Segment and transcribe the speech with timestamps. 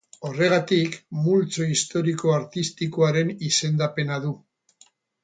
[0.27, 0.95] Horregatik
[1.25, 4.33] multzo historiko-artistikoaren izendapena du.